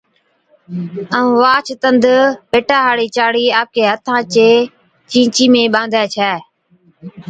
ائُون 1.15 1.31
واھچ 1.41 1.67
تند 1.81 2.05
پيٽا 2.49 2.77
ھاڙِي 2.85 3.07
چاڙَي 3.15 3.45
آپڪِي 3.59 3.83
ھٿا 3.91 4.15
چِي 4.33 4.49
چِيچي 5.09 5.45
۾ 5.53 5.63
ٻانڌَي 5.73 6.03
ڇَي 6.13 6.31